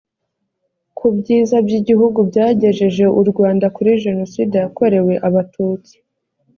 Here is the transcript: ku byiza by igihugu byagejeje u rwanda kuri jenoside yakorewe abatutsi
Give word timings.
ku 0.97 1.05
byiza 1.17 1.55
by 1.65 1.71
igihugu 1.79 2.19
byagejeje 2.29 3.05
u 3.19 3.21
rwanda 3.29 3.65
kuri 3.75 3.89
jenoside 4.05 4.55
yakorewe 4.63 5.13
abatutsi 5.27 5.95